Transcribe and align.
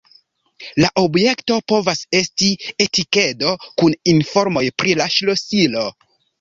La 0.83 0.87
objekto 1.01 1.57
povas 1.73 2.01
esti 2.21 2.49
etikedo 2.87 3.55
kun 3.69 3.99
informoj 4.17 4.67
pri 4.81 4.99
la 5.05 5.11
ŝlosilo. 5.21 5.89